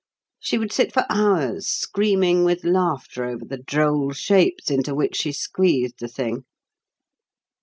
She 0.39 0.57
would 0.57 0.73
sit 0.73 0.91
for 0.91 1.05
hours 1.11 1.67
screaming 1.67 2.43
with 2.43 2.63
laughter 2.63 3.25
over 3.25 3.45
the 3.45 3.59
droll 3.59 4.13
shapes 4.13 4.71
into 4.71 4.95
which 4.95 5.15
she 5.17 5.31
squeezed 5.31 5.99
the 5.99 6.07
thing. 6.07 6.43